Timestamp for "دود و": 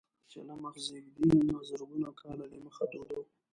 2.91-3.25